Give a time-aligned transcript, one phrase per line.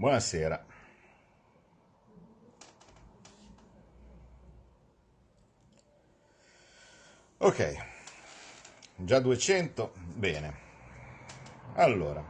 [0.00, 0.64] Buonasera.
[7.36, 7.76] Ok,
[8.96, 10.54] già 200, bene.
[11.74, 12.24] Allora,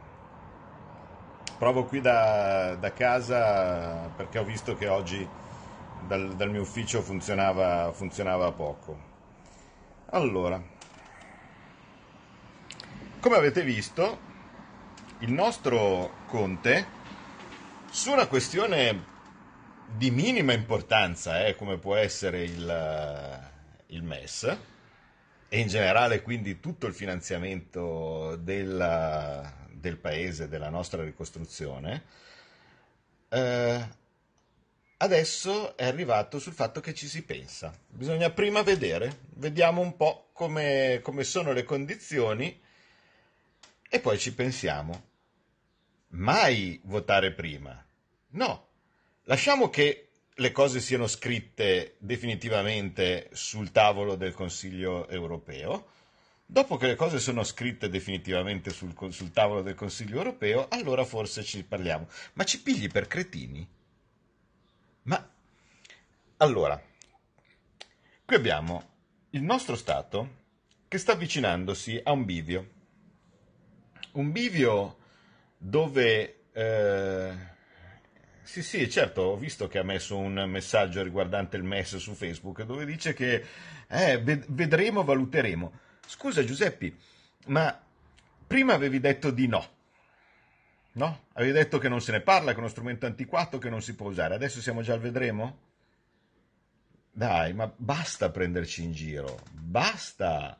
[1.57, 5.25] provo qui da, da casa perché ho visto che oggi
[6.05, 8.99] dal, dal mio ufficio funzionava, funzionava poco.
[10.07, 10.61] Allora,
[13.21, 14.19] come avete visto,
[15.19, 16.99] il nostro Conte,
[17.91, 19.03] su una questione
[19.97, 23.51] di minima importanza, eh, come può essere il,
[23.87, 24.57] il MES,
[25.49, 32.03] e in generale quindi tutto il finanziamento della, del paese, della nostra ricostruzione,
[33.27, 33.87] eh,
[34.97, 37.77] adesso è arrivato sul fatto che ci si pensa.
[37.87, 42.57] Bisogna prima vedere, vediamo un po' come, come sono le condizioni
[43.89, 45.09] e poi ci pensiamo.
[46.13, 47.85] Mai votare prima.
[48.33, 48.67] No,
[49.23, 55.89] lasciamo che le cose siano scritte definitivamente sul tavolo del Consiglio europeo.
[56.45, 61.43] Dopo che le cose sono scritte definitivamente sul, sul, tavolo del Consiglio europeo, allora forse
[61.43, 62.07] ci parliamo.
[62.33, 63.67] Ma ci pigli per cretini?
[65.03, 65.29] Ma
[66.37, 66.81] allora,
[68.25, 68.89] qui abbiamo
[69.31, 70.39] il nostro Stato
[70.87, 72.69] che sta avvicinandosi a un bivio.
[74.13, 74.97] Un bivio
[75.57, 77.33] dove eh,
[78.51, 82.63] sì, sì, certo, ho visto che ha messo un messaggio riguardante il MES su Facebook
[82.63, 83.45] dove dice che
[83.87, 85.71] eh, vedremo, valuteremo.
[86.05, 86.95] Scusa Giuseppe,
[87.45, 87.81] ma
[88.45, 89.65] prima avevi detto di no.
[90.91, 91.27] No?
[91.31, 93.95] Avevi detto che non se ne parla, che è uno strumento antiquato che non si
[93.95, 94.35] può usare.
[94.35, 95.57] Adesso siamo già al vedremo?
[97.09, 99.39] Dai, ma basta prenderci in giro.
[99.49, 100.59] Basta.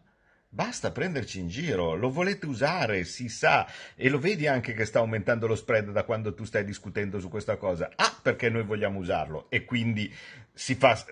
[0.54, 5.00] Basta prenderci in giro, lo volete usare, si sa, e lo vedi anche che sta
[5.00, 7.90] aumentando lo spread da quando tu stai discutendo su questa cosa.
[7.96, 9.46] A, perché noi vogliamo usarlo.
[9.50, 10.14] E quindi
[10.54, 11.06] fa,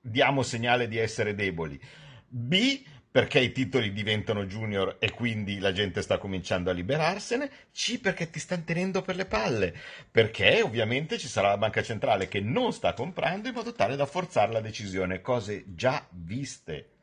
[0.00, 1.80] diamo segnale di essere deboli.
[2.26, 8.00] B, perché i titoli diventano junior e quindi la gente sta cominciando a liberarsene, C
[8.00, 9.72] perché ti stanno tenendo per le palle,
[10.10, 14.06] perché ovviamente ci sarà la banca centrale che non sta comprando in modo tale da
[14.06, 16.94] forzare la decisione, cose già viste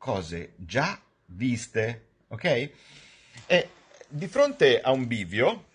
[0.00, 2.70] cose già viste, ok?
[3.46, 3.68] E
[4.08, 5.66] di fronte a un bivio,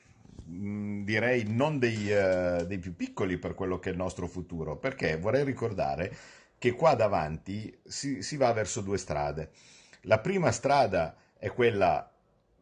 [0.50, 4.78] mm, direi non dei, uh, dei, più piccoli per quello che è il nostro futuro,
[4.78, 6.18] perché vorrei ricordare
[6.58, 9.52] che qua davanti si, si va verso due strade.
[10.02, 12.12] La prima strada è quella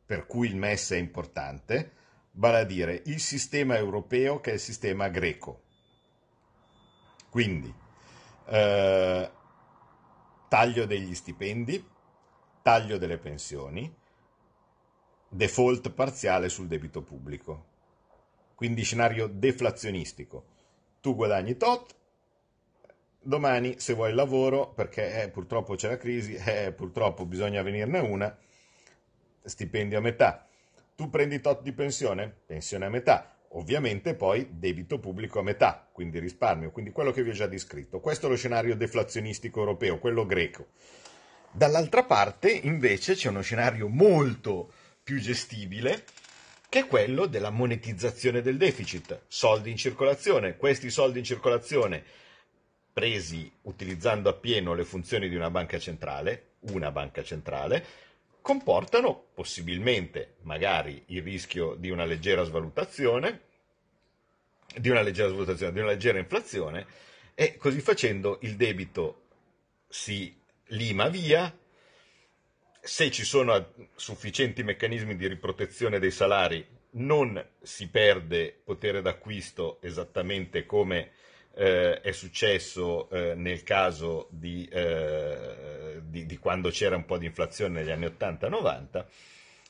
[0.06, 1.92] per cui il MES è importante,
[2.32, 5.62] vale a dire il sistema europeo che è il sistema greco.
[7.30, 7.74] Quindi,
[8.48, 9.32] eh,
[10.54, 11.84] taglio degli stipendi,
[12.62, 13.92] taglio delle pensioni,
[15.28, 17.66] default parziale sul debito pubblico.
[18.54, 20.46] Quindi scenario deflazionistico.
[21.02, 21.96] Tu guadagni tot,
[23.20, 28.38] domani se vuoi lavoro, perché eh, purtroppo c'è la crisi, eh, purtroppo bisogna venirne una,
[29.42, 30.48] stipendio a metà.
[30.94, 33.33] Tu prendi tot di pensione, pensione a metà.
[33.56, 38.00] Ovviamente poi debito pubblico a metà, quindi risparmio, quindi quello che vi ho già descritto.
[38.00, 40.68] Questo è lo scenario deflazionistico europeo, quello greco.
[41.52, 44.72] Dall'altra parte invece c'è uno scenario molto
[45.04, 46.04] più gestibile,
[46.68, 50.58] che è quello della monetizzazione del deficit, soldi in circolazione.
[50.58, 52.04] Questi soldi in circolazione
[52.92, 57.86] presi utilizzando appieno le funzioni di una banca centrale, una banca centrale,
[58.44, 63.42] comportano possibilmente magari il rischio di una leggera svalutazione,
[64.76, 66.86] di una leggera svalutazione, di una leggera inflazione
[67.34, 69.22] e così facendo il debito
[69.88, 70.38] si
[70.68, 71.58] lima via,
[72.82, 80.66] se ci sono sufficienti meccanismi di riprotezione dei salari non si perde potere d'acquisto esattamente
[80.66, 81.12] come
[81.56, 87.28] eh, è successo eh, nel caso di, eh, di, di, quando c'era un po' di
[87.28, 89.06] inflazione negli anni 80-90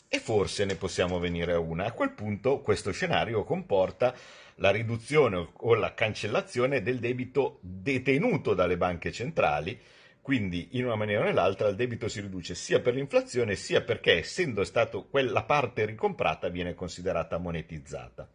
[0.08, 1.86] e forse ne possiamo venire a una.
[1.86, 4.14] A quel punto questo scenario comporta
[4.58, 9.78] la riduzione o la cancellazione del debito detenuto dalle banche centrali,
[10.22, 14.20] quindi in una maniera o nell'altra il debito si riduce sia per l'inflazione sia perché
[14.20, 18.30] essendo stato quella parte ricomprata viene considerata monetizzata.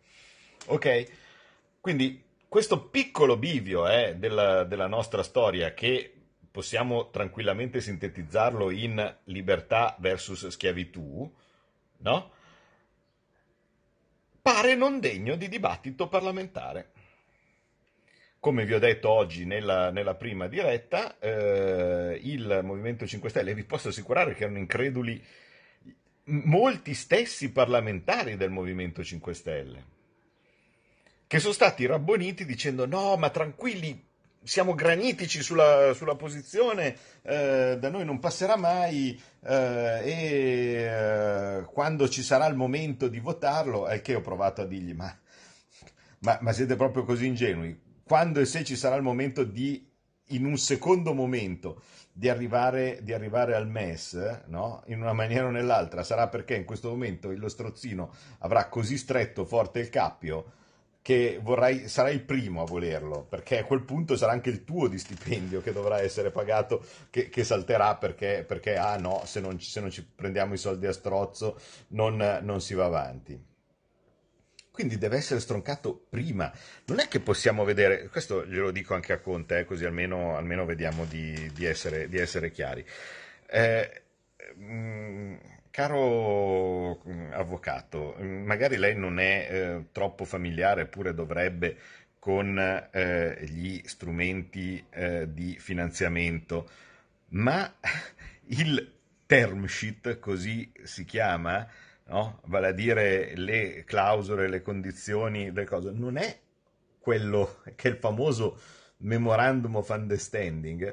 [0.67, 1.06] Ok?
[1.81, 6.12] Quindi questo piccolo bivio eh, della, della nostra storia che
[6.50, 11.30] possiamo tranquillamente sintetizzarlo in libertà versus schiavitù,
[11.98, 12.32] no?
[14.40, 16.92] Pare non degno di dibattito parlamentare.
[18.40, 23.64] Come vi ho detto oggi nella, nella prima diretta, eh, il Movimento 5 Stelle, vi
[23.64, 25.22] posso assicurare che erano increduli
[26.24, 29.96] molti stessi parlamentari del Movimento 5 Stelle
[31.28, 34.06] che sono stati rabboniti dicendo no, ma tranquilli,
[34.42, 42.08] siamo granitici sulla, sulla posizione, eh, da noi non passerà mai eh, e eh, quando
[42.08, 45.14] ci sarà il momento di votarlo, è che ho provato a dirgli ma,
[46.20, 49.86] ma, ma siete proprio così ingenui, quando e se ci sarà il momento di,
[50.28, 54.82] in un secondo momento, di arrivare, di arrivare al MES, no?
[54.86, 59.44] in una maniera o nell'altra, sarà perché in questo momento lo strozzino avrà così stretto
[59.44, 60.52] forte il cappio
[61.02, 64.88] che vorrai, sarai il primo a volerlo, perché a quel punto sarà anche il tuo
[64.88, 69.58] di stipendio che dovrà essere pagato, che, che salterà perché, perché, ah no, se non,
[69.60, 71.58] se non, ci prendiamo i soldi a strozzo
[71.88, 73.46] non, non si va avanti.
[74.70, 76.52] Quindi deve essere stroncato prima.
[76.84, 80.64] Non è che possiamo vedere, questo glielo dico anche a Conte, eh, così almeno, almeno
[80.64, 82.84] vediamo di, di, essere, di, essere, chiari.
[83.48, 84.02] Eh,
[84.54, 85.36] mh, mm,
[85.78, 91.76] Caro mm, avvocato, mm, magari lei non è eh, troppo familiare, eppure dovrebbe,
[92.19, 96.69] con eh, gli strumenti eh, di finanziamento,
[97.28, 97.72] ma
[98.46, 98.92] il
[99.25, 101.64] term sheet, così si chiama,
[102.06, 102.40] no?
[102.46, 106.40] vale a dire le clausole, le condizioni, le cose, non è
[106.98, 108.60] quello che è il famoso
[108.96, 110.92] memorandum of understanding.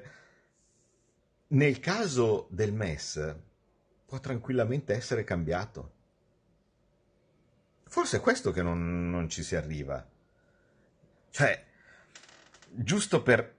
[1.47, 3.35] Nel caso del MES,
[4.05, 5.93] può tranquillamente essere cambiato.
[7.87, 10.05] Forse è questo che non, non ci si arriva.
[11.29, 11.65] Cioè,
[12.69, 13.55] giusto per,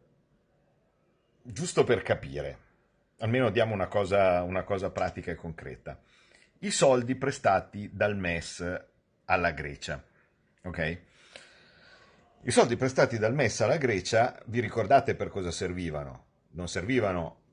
[1.42, 2.58] giusto per capire,
[3.18, 6.00] almeno diamo una cosa, una cosa pratica e concreta.
[6.60, 8.84] I soldi prestati dal MES
[9.26, 10.02] alla Grecia,
[10.62, 11.00] ok?
[12.42, 16.24] I soldi prestati dal MES alla Grecia, vi ricordate per cosa servivano?
[16.52, 17.44] Non servivano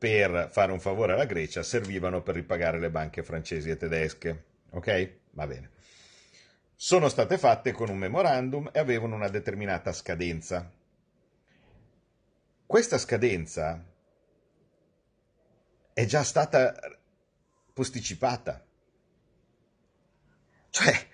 [0.00, 4.44] per fare un favore alla Grecia servivano per ripagare le banche francesi e tedesche.
[4.70, 5.16] Ok?
[5.32, 5.72] Va bene.
[6.74, 10.72] Sono state fatte con un memorandum e avevano una determinata scadenza.
[12.64, 13.84] Questa scadenza
[15.92, 16.74] è già stata
[17.74, 18.64] posticipata.
[20.70, 21.08] Cioè,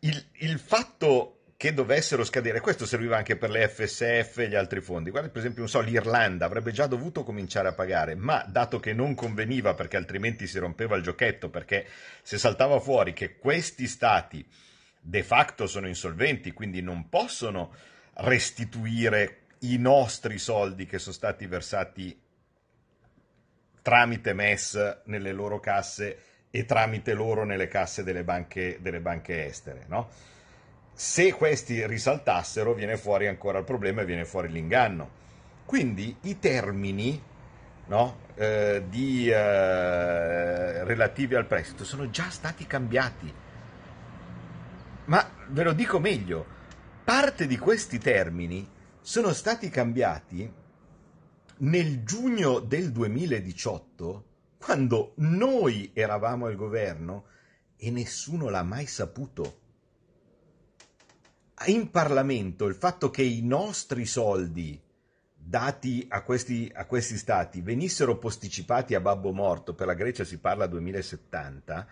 [0.00, 2.60] il, il fatto che dovessero scadere.
[2.60, 5.08] Questo serviva anche per le FSF e gli altri fondi.
[5.08, 9.14] Guarda, per esempio, so, l'Irlanda avrebbe già dovuto cominciare a pagare, ma dato che non
[9.14, 11.86] conveniva perché altrimenti si rompeva il giochetto, perché
[12.20, 14.46] se saltava fuori che questi stati
[15.00, 17.72] de facto sono insolventi, quindi non possono
[18.16, 22.20] restituire i nostri soldi che sono stati versati
[23.80, 26.18] tramite MES nelle loro casse
[26.50, 30.32] e tramite loro nelle casse delle banche, delle banche estere, no?
[30.94, 35.22] Se questi risaltassero viene fuori ancora il problema e viene fuori l'inganno.
[35.64, 37.20] Quindi i termini
[37.86, 43.32] no, eh, di, eh, relativi al prestito sono già stati cambiati.
[45.06, 46.46] Ma ve lo dico meglio,
[47.02, 48.66] parte di questi termini
[49.00, 50.50] sono stati cambiati
[51.56, 54.24] nel giugno del 2018,
[54.58, 57.26] quando noi eravamo al governo
[57.76, 59.62] e nessuno l'ha mai saputo
[61.66, 64.80] in Parlamento il fatto che i nostri soldi
[65.34, 70.38] dati a questi, a questi stati venissero posticipati a babbo morto, per la Grecia si
[70.38, 71.86] parla 2070,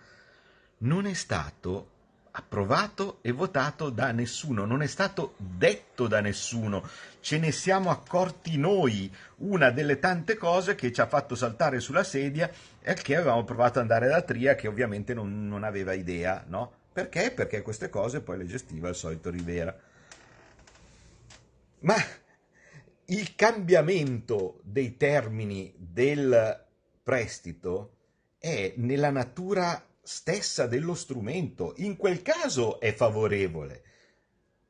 [0.79, 1.89] non è stato
[2.35, 6.87] approvato e votato da nessuno, non è stato detto da nessuno,
[7.19, 12.03] ce ne siamo accorti noi, una delle tante cose che ci ha fatto saltare sulla
[12.03, 12.49] sedia
[12.79, 16.81] è che avevamo provato ad andare da Tria che ovviamente non, non aveva idea, no?
[16.93, 17.31] Perché?
[17.31, 19.75] Perché queste cose poi le gestiva il solito Rivera.
[21.79, 21.95] Ma
[23.05, 26.65] il cambiamento dei termini del
[27.01, 27.97] prestito
[28.37, 31.73] è nella natura stessa dello strumento.
[31.77, 33.81] In quel caso è favorevole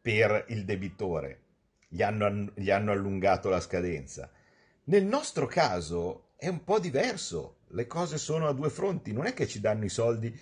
[0.02, 1.42] per il debitore,
[1.90, 4.32] gli hanno, gli hanno allungato la scadenza.
[4.86, 9.34] Nel nostro caso è un po' diverso, le cose sono a due fronti, non è
[9.34, 10.38] che ci danno i soldi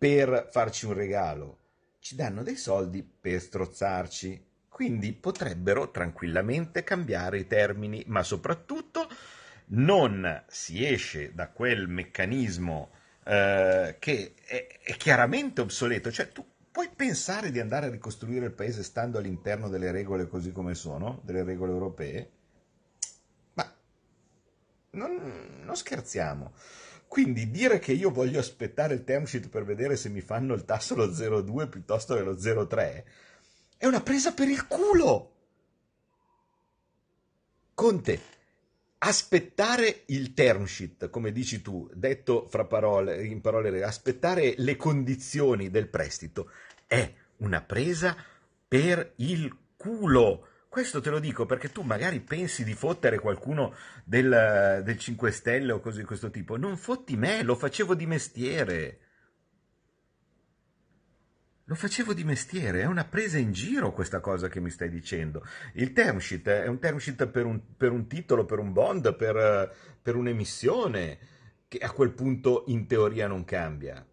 [0.00, 1.58] per farci un regalo,
[1.98, 4.46] ci danno dei soldi per strozzarci.
[4.66, 9.10] Quindi potrebbero tranquillamente cambiare i termini, ma soprattutto
[9.72, 12.92] non si esce da quel meccanismo
[13.24, 16.10] eh, che è, è, chiaramente obsoleto.
[16.10, 20.50] Cioè, tu puoi pensare di andare a ricostruire il paese stando all'interno delle regole così
[20.50, 22.30] come sono, delle regole europee?
[23.52, 23.70] Ma
[24.92, 26.54] non, non scherziamo.
[27.10, 30.64] Quindi dire che io voglio aspettare il term sheet per vedere se mi fanno il
[30.64, 33.02] tasso lo 0,2 piuttosto che lo 0,3
[33.76, 35.32] è una presa per il culo.
[37.74, 38.20] Conte,
[38.98, 45.88] aspettare il term sheet, come dici tu, detto parole, in parole, aspettare le condizioni del
[45.88, 46.48] prestito
[46.86, 48.16] è una presa
[48.68, 50.46] per il culo.
[50.70, 53.74] Questo te lo dico perché tu magari pensi di fottere qualcuno
[54.04, 56.56] del, del 5 Stelle o cose di questo tipo.
[56.56, 59.00] Non fotti me, lo facevo di mestiere.
[61.64, 65.44] Lo facevo di mestiere, è una presa in giro questa cosa che mi stai dicendo.
[65.72, 69.16] Il term sheet è un term sheet per un, per un titolo, per un bond,
[69.16, 71.18] per, per un'emissione,
[71.66, 74.06] che a quel punto in teoria non cambia.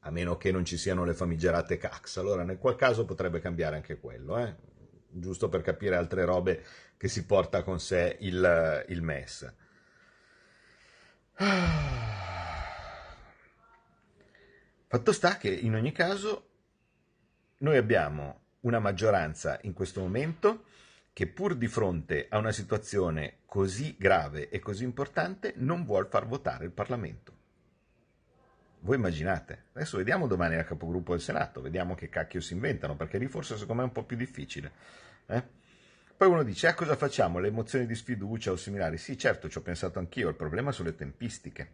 [0.00, 2.16] A meno che non ci siano le famigerate CAX.
[2.16, 4.74] Allora nel qual caso potrebbe cambiare anche quello, eh?
[5.18, 6.64] Giusto per capire altre robe
[6.96, 9.54] che si porta con sé il, il MES.
[14.88, 16.48] Fatto sta che in ogni caso
[17.58, 20.64] noi abbiamo una maggioranza in questo momento
[21.12, 26.26] che pur di fronte a una situazione così grave e così importante non vuole far
[26.26, 27.35] votare il Parlamento.
[28.86, 29.64] Voi immaginate?
[29.72, 33.56] Adesso vediamo domani al capogruppo del Senato, vediamo che cacchio si inventano, perché lì forse
[33.56, 34.70] secondo me è un po' più difficile.
[35.26, 35.42] Eh?
[36.16, 37.40] Poi uno dice, ah cosa facciamo?
[37.40, 38.96] Le mozioni di sfiducia o similari?
[38.96, 41.70] Sì, certo, ci ho pensato anch'io, il problema sono le tempistiche.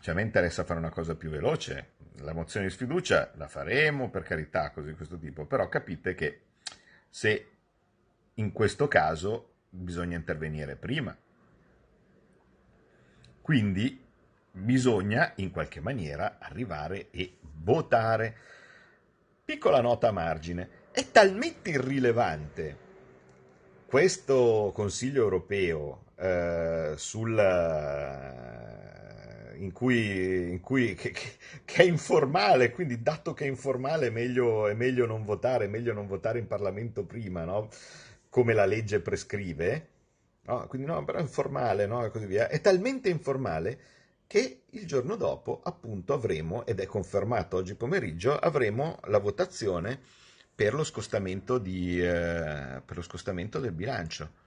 [0.00, 1.90] Cioè, a me interessa fare una cosa più veloce,
[2.20, 6.40] la mozione di sfiducia la faremo, per carità, cose di questo tipo, però capite che
[7.10, 7.50] se
[8.32, 11.14] in questo caso bisogna intervenire prima.
[13.42, 14.03] Quindi
[14.56, 18.36] bisogna in qualche maniera arrivare e votare.
[19.44, 22.82] Piccola nota a margine, è talmente irrilevante
[23.86, 27.36] questo Consiglio europeo eh, sul
[29.56, 31.12] in cui, in cui che,
[31.64, 35.68] che, è informale, quindi dato che è informale è meglio, è meglio non votare, è
[35.68, 37.68] meglio non votare in Parlamento prima, no?
[38.28, 39.88] come la legge prescrive,
[40.42, 40.66] no?
[40.66, 42.04] quindi no, però è informale no?
[42.04, 43.78] e così via, è talmente informale
[44.26, 50.00] che il giorno dopo appunto avremo, ed è confermato oggi pomeriggio, avremo la votazione
[50.54, 54.42] per lo scostamento, di, eh, per lo scostamento del bilancio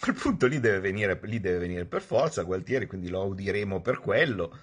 [0.00, 4.00] quel punto lì deve, venire, lì deve venire per forza Gualtieri, quindi lo udiremo per
[4.00, 4.56] quello,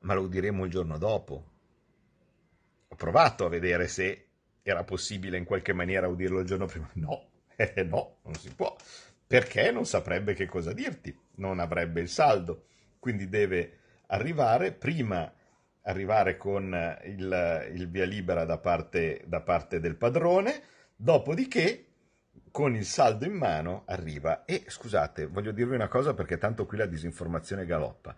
[0.00, 1.50] ma lo udiremo il giorno dopo.
[2.88, 4.26] Ho provato a vedere se
[4.62, 6.90] era possibile in qualche maniera udirlo il giorno prima.
[6.94, 8.76] No, eh, no, non si può,
[9.26, 12.66] perché non saprebbe che cosa dirti, non avrebbe il saldo,
[13.04, 13.72] quindi deve
[14.06, 14.72] arrivare.
[14.72, 15.30] Prima
[15.82, 20.62] arrivare con il, il via libera da parte, da parte del padrone,
[20.96, 21.84] dopodiché
[22.50, 24.46] con il saldo in mano arriva.
[24.46, 28.14] E scusate, voglio dirvi una cosa perché tanto qui la disinformazione galoppa.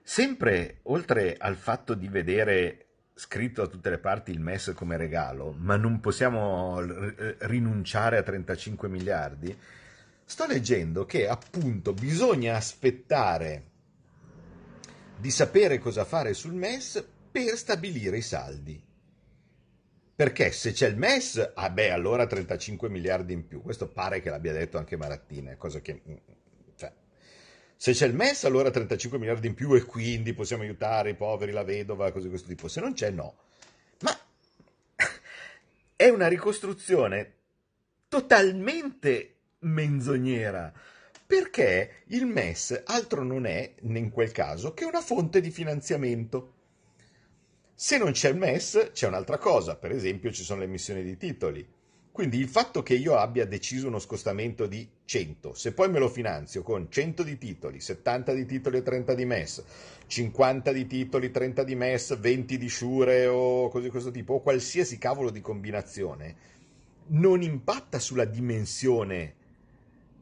[0.00, 5.52] Sempre oltre al fatto di vedere scritto da tutte le parti il MES come regalo,
[5.58, 6.80] ma non possiamo
[7.40, 9.58] rinunciare a 35 miliardi,
[10.24, 13.69] sto leggendo che appunto bisogna aspettare
[15.20, 18.82] di sapere cosa fare sul MES per stabilire i saldi.
[20.16, 23.62] Perché se c'è il MES, ah beh, allora 35 miliardi in più.
[23.62, 26.02] Questo pare che l'abbia detto anche Marattina, cosa che...
[26.06, 26.14] Mm,
[26.76, 26.92] cioè,
[27.76, 31.52] se c'è il MES, allora 35 miliardi in più e quindi possiamo aiutare i poveri,
[31.52, 32.68] la vedova, cose di questo tipo.
[32.68, 33.36] Se non c'è, no.
[34.00, 34.18] Ma
[35.96, 37.34] è una ricostruzione
[38.08, 40.72] totalmente menzognera
[41.30, 46.54] perché il MES altro non è, in quel caso, che una fonte di finanziamento.
[47.72, 51.16] Se non c'è il MES, c'è un'altra cosa, per esempio ci sono le emissioni di
[51.16, 51.64] titoli.
[52.10, 56.08] Quindi il fatto che io abbia deciso uno scostamento di 100, se poi me lo
[56.08, 59.62] finanzio con 100 di titoli, 70 di titoli e 30 di MES,
[60.08, 64.40] 50 di titoli, 30 di MES, 20 di Shure o cose di questo tipo, o
[64.40, 66.34] qualsiasi cavolo di combinazione,
[67.10, 69.38] non impatta sulla dimensione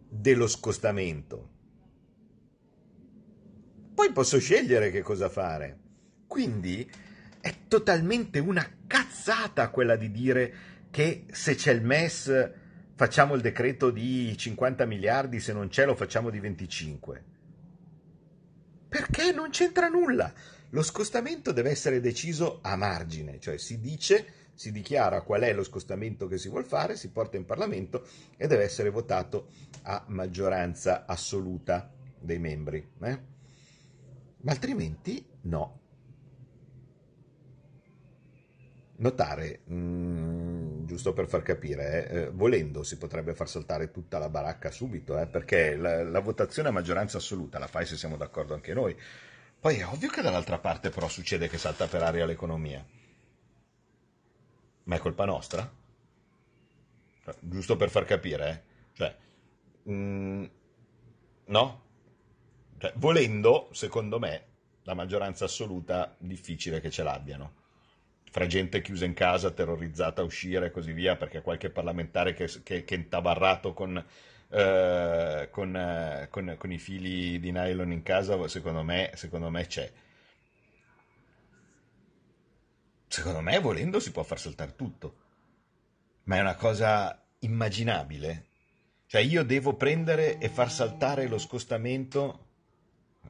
[0.09, 1.57] dello scostamento.
[3.95, 5.79] Poi posso scegliere che cosa fare.
[6.27, 6.89] Quindi
[7.41, 10.55] è totalmente una cazzata quella di dire
[10.91, 12.51] che se c'è il MES
[12.95, 17.25] facciamo il decreto di 50 miliardi, se non c'è lo facciamo di 25.
[18.89, 20.33] Perché non c'entra nulla.
[20.71, 25.63] Lo scostamento deve essere deciso a margine, cioè si dice, si dichiara qual è lo
[25.63, 28.05] scostamento che si vuole fare, si porta in Parlamento
[28.37, 29.51] e deve essere votato
[29.83, 31.89] a maggioranza assoluta
[32.19, 32.85] dei membri.
[33.01, 33.23] Eh?
[34.39, 35.79] Ma altrimenti no.
[38.97, 44.29] notare, mh, mm, giusto per far capire, eh, volendo si potrebbe far saltare tutta la
[44.29, 48.55] baracca subito, eh, perché la, la, votazione a maggioranza assoluta la fai se siamo d'accordo
[48.55, 48.97] anche noi.
[49.61, 52.85] Poi è ovvio che dall'altra parte però succede che salta per aria l'economia.
[54.89, 55.71] Ma è colpa nostra?
[57.41, 58.63] Giusto per far capire, eh?
[58.95, 59.17] Cioè,
[59.85, 60.45] mh, mm,
[61.47, 61.83] no?
[62.79, 64.45] Cioè, volendo, secondo me,
[64.83, 67.59] la maggioranza assoluta difficile che ce l'abbiano
[68.31, 72.47] fra gente chiusa in casa, terrorizzata a uscire e così via, perché qualche parlamentare che,
[72.63, 74.03] che, che è intabarrato con,
[74.51, 79.67] eh, con, eh, con, con, i fili di nylon in casa, secondo me, secondo me
[79.67, 79.91] c'è.
[83.19, 85.17] Secondo me, volendo, si può far saltare tutto.
[86.25, 88.45] Ma è una cosa immaginabile.
[89.07, 92.47] Cioè, io devo prendere e far saltare lo scostamento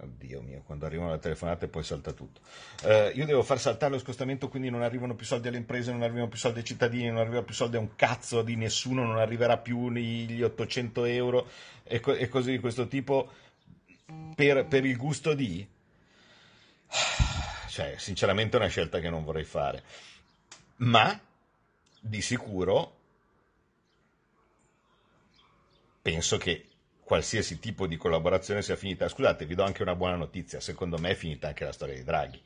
[0.01, 2.41] Oddio mio, quando arrivano le telefonate poi salta tutto.
[2.85, 6.03] Uh, io devo far saltare lo scostamento, quindi non arrivano più soldi alle imprese, non
[6.03, 9.19] arrivano più soldi ai cittadini, non arriva più soldi a un cazzo di nessuno, non
[9.19, 11.49] arriverà più gli 800 euro
[11.83, 13.29] e, co- e cose di questo tipo
[14.37, 15.67] per, per il gusto di...
[17.79, 19.85] Cioè, sinceramente è una scelta che non vorrei fare.
[20.79, 21.17] Ma
[22.01, 22.97] di sicuro
[26.03, 26.67] penso che
[27.05, 29.07] qualsiasi tipo di collaborazione sia finita.
[29.07, 32.03] Scusate, vi do anche una buona notizia, secondo me è finita anche la storia di
[32.03, 32.43] Draghi,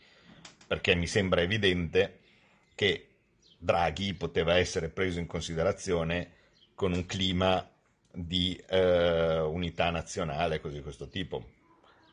[0.67, 2.19] perché mi sembra evidente
[2.75, 3.09] che
[3.57, 6.31] Draghi poteva essere preso in considerazione
[6.75, 7.67] con un clima
[8.13, 11.61] di eh, unità nazionale, così di questo tipo.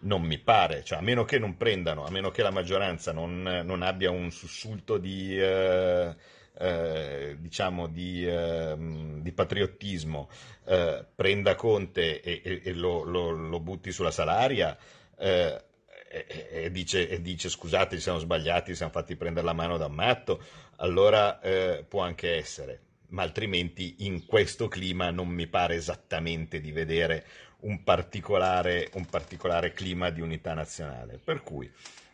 [0.02, 3.42] Non mi pare, cioè, a meno che non prendano, a meno che la maggioranza non,
[3.42, 5.40] non abbia un sussulto di...
[5.40, 10.30] Eh, eh, diciamo di, eh, di patriottismo
[10.66, 14.78] eh, prenda Conte e, e, e lo, lo, lo, butti sulla salaria
[15.18, 15.64] eh,
[16.10, 19.86] e, dice, e dice scusate ci siamo sbagliati, ci siamo fatti prendere la mano da
[19.86, 20.44] un matto,
[20.78, 26.72] allora eh, può anche essere, ma altrimenti in questo clima non mi pare esattamente di
[26.72, 27.26] vedere
[27.62, 31.20] un particolare, un particolare clima di unità nazionale.
[31.24, 31.72] Per cui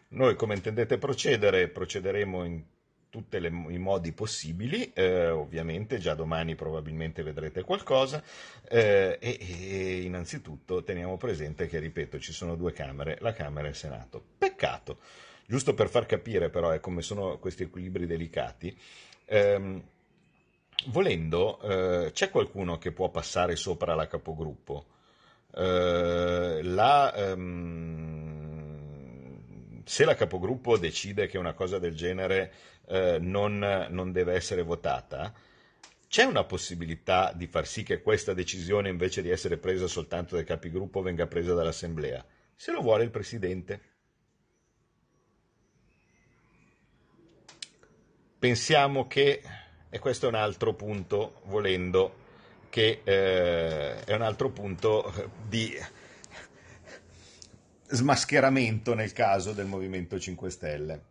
[0.10, 1.68] noi come intendete procedere?
[1.68, 2.64] Procederemo in
[3.16, 8.22] tutti i modi possibili, eh, ovviamente già domani probabilmente vedrete qualcosa
[8.68, 13.70] eh, e, e, innanzitutto teniamo presente che, ripeto, ci sono due Camere, la Camera e
[13.70, 14.22] il Senato.
[14.38, 14.98] Peccato,
[15.48, 18.78] giusto per far capire però eh, come sono questi equilibri delicati,
[19.24, 19.82] ehm,
[20.88, 24.88] volendo eh, c'è qualcuno che può passare sopra la capogruppo.
[25.56, 27.13] Eh, la...
[27.15, 27.84] Ehm,
[29.86, 32.52] se la capogruppo decide che una cosa del genere
[32.88, 35.32] eh, non, non deve essere votata,
[36.08, 40.44] c'è una possibilità di far sì che questa decisione, invece di essere presa soltanto dai
[40.44, 43.82] capigruppo, venga presa dall'Assemblea, se lo vuole il Presidente.
[48.39, 49.41] Pensiamo che,
[49.89, 52.25] e questo è un altro punto, volendo,
[52.76, 55.74] che eh, è un altro punto di
[57.88, 61.06] smascheramento nel caso del Movimento 5 Stelle.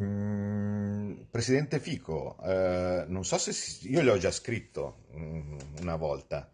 [0.00, 6.50] Mm, Presidente Fico, eh, non so se si, io l'ho già scritto mm, una volta,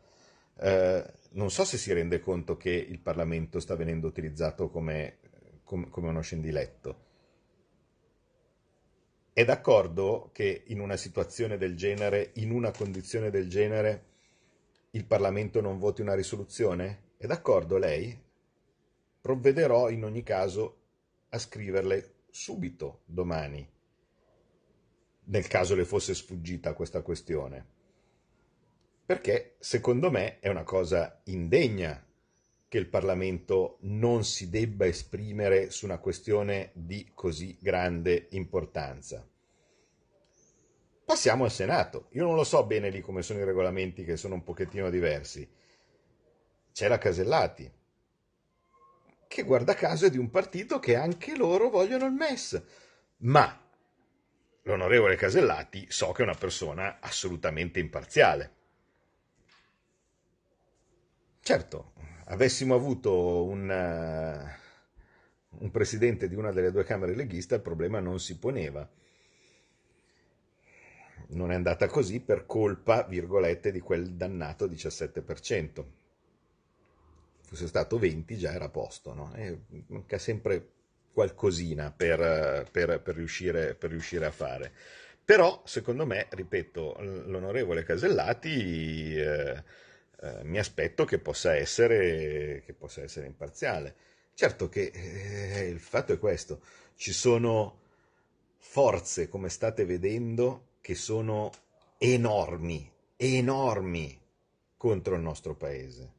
[0.58, 5.16] eh, non so se si rende conto che il Parlamento sta venendo utilizzato come,
[5.64, 7.11] come, come uno scendiletto.
[9.34, 14.04] È d'accordo che in una situazione del genere, in una condizione del genere,
[14.90, 17.12] il Parlamento non voti una risoluzione?
[17.16, 18.14] È d'accordo lei?
[19.22, 20.80] Provvederò in ogni caso
[21.30, 23.66] a scriverle subito domani,
[25.24, 27.66] nel caso le fosse sfuggita questa questione.
[29.06, 32.04] Perché secondo me è una cosa indegna
[32.72, 39.28] che il Parlamento non si debba esprimere su una questione di così grande importanza.
[41.04, 42.06] Passiamo al Senato.
[42.12, 45.46] Io non lo so bene lì come sono i regolamenti che sono un pochettino diversi
[46.72, 47.70] c'è la Casellati,
[49.28, 52.62] che guarda caso è di un partito che anche loro vogliono il MES.
[53.18, 53.62] Ma
[54.62, 58.54] l'onorevole Casellati so che è una persona assolutamente imparziale.
[61.42, 61.92] Certo,
[62.32, 68.18] avessimo avuto un, uh, un presidente di una delle due Camere leghiste, il problema non
[68.18, 68.88] si poneva.
[71.28, 75.84] Non è andata così per colpa, virgolette, di quel dannato 17%
[77.52, 79.30] fosse stato 20 già era a posto, no?
[79.88, 80.68] manca sempre
[81.12, 84.72] qualcosina per, per, per, riuscire, per riuscire a fare.
[85.22, 89.62] Però, secondo me, ripeto, l'onorevole Casellati eh,
[90.22, 93.94] eh, mi aspetto che possa, essere, che possa essere imparziale.
[94.34, 96.62] Certo che eh, il fatto è questo,
[96.94, 97.80] ci sono
[98.56, 101.50] forze, come state vedendo, che sono
[101.98, 104.20] enormi, enormi
[104.76, 106.12] contro il nostro paese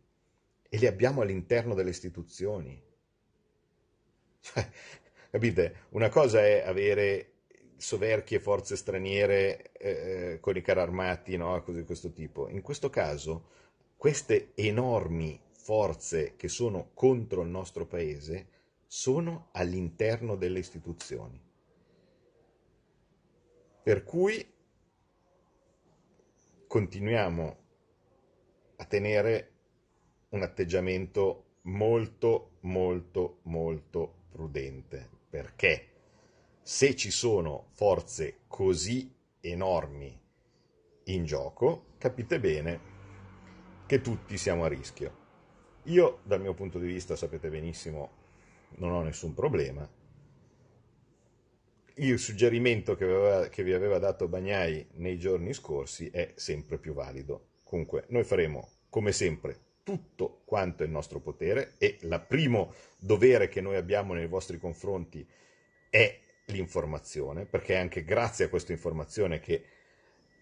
[0.69, 2.81] e li abbiamo all'interno delle istituzioni.
[4.39, 4.69] Cioè,
[5.31, 5.85] capite?
[5.89, 7.31] Una cosa è avere
[7.77, 11.61] soverchie forze straniere eh, con i carri armati, no?
[11.63, 12.47] cose di questo tipo.
[12.49, 13.49] In questo caso,
[14.03, 18.47] queste enormi forze che sono contro il nostro paese
[18.85, 21.41] sono all'interno delle istituzioni.
[23.81, 24.45] Per cui
[26.67, 27.57] continuiamo
[28.75, 29.51] a tenere
[30.31, 35.91] un atteggiamento molto, molto, molto prudente, perché
[36.61, 40.21] se ci sono forze così enormi
[41.05, 42.92] in gioco, capite bene
[43.85, 45.21] che tutti siamo a rischio.
[45.83, 48.21] Io, dal mio punto di vista, sapete benissimo,
[48.77, 49.87] non ho nessun problema.
[51.95, 56.93] Il suggerimento che, aveva, che vi aveva dato Bagnai nei giorni scorsi è sempre più
[56.93, 57.49] valido.
[57.63, 63.49] Comunque, noi faremo, come sempre, tutto quanto è il nostro potere e il primo dovere
[63.49, 65.27] che noi abbiamo nei vostri confronti
[65.89, 69.63] è l'informazione, perché è anche grazie a questa informazione che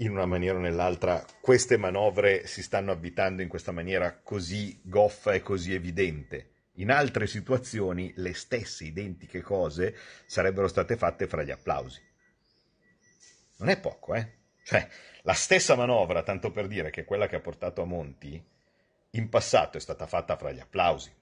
[0.01, 5.33] in una maniera o nell'altra queste manovre si stanno abitando in questa maniera così goffa
[5.33, 6.49] e così evidente.
[6.75, 12.01] In altre situazioni le stesse identiche cose sarebbero state fatte fra gli applausi.
[13.57, 14.39] Non è poco, eh?
[14.63, 14.87] Cioè,
[15.21, 18.43] la stessa manovra, tanto per dire che quella che ha portato a Monti,
[19.11, 21.13] in passato è stata fatta fra gli applausi.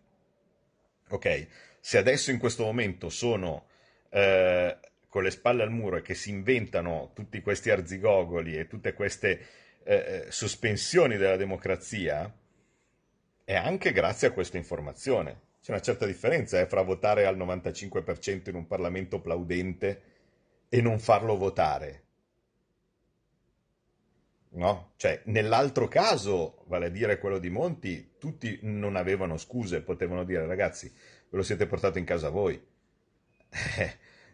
[1.10, 1.48] Ok?
[1.82, 3.68] Se adesso in questo momento sono
[4.10, 4.78] eh,
[5.10, 9.40] con le spalle al muro e che si inventano tutti questi arzigogoli e tutte queste
[9.84, 12.32] eh, eh, sospensioni della democrazia,
[13.44, 15.48] è anche grazie a questa informazione.
[15.62, 20.02] C'è una certa differenza eh, fra votare al 95% in un Parlamento plaudente
[20.70, 22.04] e non farlo votare.
[24.52, 24.94] No?
[24.96, 30.46] Cioè, nell'altro caso, vale a dire quello di Monti, tutti non avevano scuse, potevano dire
[30.46, 32.62] ragazzi, ve lo siete portato in casa voi.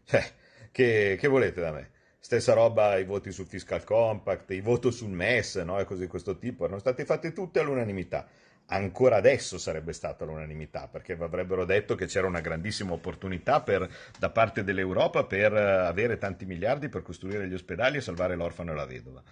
[0.03, 0.23] cioè,
[0.75, 1.89] che, che, volete da me?
[2.19, 5.79] Stessa roba i voti sul fiscal compact, i voti sul MES, no?
[5.79, 8.27] e cose di questo tipo, erano state fatte tutte all'unanimità.
[8.65, 14.29] Ancora adesso sarebbe stata l'unanimità, perché avrebbero detto che c'era una grandissima opportunità per, da
[14.31, 18.75] parte dell'Europa per eh, avere tanti miliardi per costruire gli ospedali e salvare l'orfano e
[18.75, 19.23] la vedova.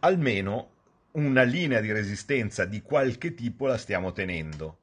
[0.00, 0.70] Almeno
[1.12, 4.78] una linea di resistenza di qualche tipo la stiamo tenendo.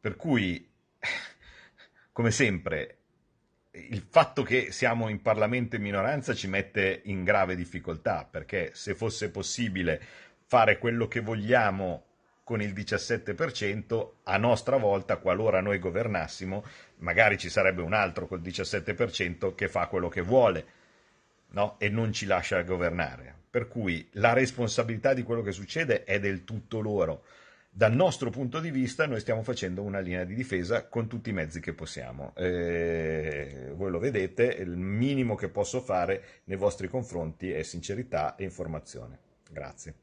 [0.00, 0.66] Per cui,
[2.10, 3.01] come sempre,
[3.74, 8.94] il fatto che siamo in Parlamento in minoranza ci mette in grave difficoltà, perché se
[8.94, 10.00] fosse possibile
[10.46, 12.04] fare quello che vogliamo
[12.44, 16.64] con il 17%, a nostra volta, qualora noi governassimo,
[16.98, 20.66] magari ci sarebbe un altro col 17% che fa quello che vuole
[21.50, 21.76] no?
[21.78, 23.34] e non ci lascia governare.
[23.48, 27.24] Per cui la responsabilità di quello che succede è del tutto loro
[27.74, 31.32] dal nostro punto di vista noi stiamo facendo una linea di difesa con tutti i
[31.32, 32.34] mezzi che possiamo.
[32.36, 38.44] Eh, voi lo vedete, il minimo che posso fare nei vostri confronti è sincerità e
[38.44, 39.18] informazione.
[39.50, 39.94] Grazie.